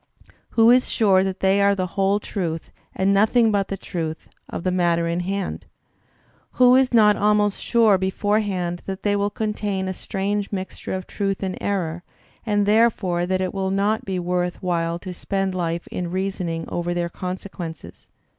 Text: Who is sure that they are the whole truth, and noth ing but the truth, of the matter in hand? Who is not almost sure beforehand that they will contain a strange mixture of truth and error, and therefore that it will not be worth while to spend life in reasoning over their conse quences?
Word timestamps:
Who 0.57 0.71
is 0.71 0.89
sure 0.89 1.23
that 1.23 1.41
they 1.41 1.61
are 1.61 1.75
the 1.75 1.85
whole 1.93 2.19
truth, 2.19 2.71
and 2.95 3.13
noth 3.13 3.35
ing 3.35 3.51
but 3.51 3.67
the 3.67 3.77
truth, 3.77 4.27
of 4.49 4.63
the 4.63 4.71
matter 4.71 5.07
in 5.07 5.19
hand? 5.19 5.67
Who 6.53 6.75
is 6.75 6.91
not 6.91 7.15
almost 7.15 7.61
sure 7.61 7.99
beforehand 7.99 8.81
that 8.87 9.03
they 9.03 9.15
will 9.15 9.29
contain 9.29 9.87
a 9.87 9.93
strange 9.93 10.51
mixture 10.51 10.95
of 10.95 11.05
truth 11.05 11.43
and 11.43 11.55
error, 11.61 12.01
and 12.47 12.65
therefore 12.65 13.27
that 13.27 13.41
it 13.41 13.53
will 13.53 13.69
not 13.69 14.03
be 14.03 14.17
worth 14.17 14.63
while 14.63 14.97
to 14.97 15.13
spend 15.13 15.53
life 15.53 15.85
in 15.91 16.09
reasoning 16.09 16.65
over 16.67 16.95
their 16.95 17.07
conse 17.09 17.47
quences? 17.47 18.07